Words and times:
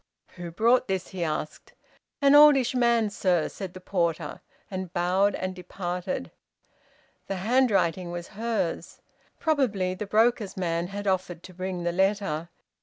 "Who 0.29 0.49
brought 0.49 0.87
this?" 0.87 1.09
he 1.09 1.23
asked. 1.23 1.73
"An 2.23 2.33
oldish 2.33 2.73
man, 2.73 3.11
sir," 3.11 3.47
said 3.47 3.75
the 3.75 3.79
porter, 3.79 4.41
and 4.71 4.91
bowed 4.91 5.35
and 5.35 5.53
departed. 5.55 6.31
The 7.27 7.35
handwriting 7.35 8.09
was 8.09 8.29
hers. 8.29 8.99
Probably 9.39 9.93
the 9.93 10.07
broker's 10.07 10.57
man 10.57 10.87
had 10.87 11.05
offered 11.05 11.43
to 11.43 11.53
bring 11.53 11.83
the 11.83 11.91
letter. 11.91 12.49